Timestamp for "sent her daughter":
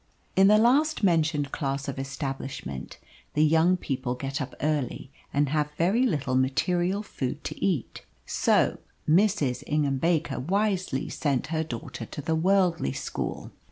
11.09-12.07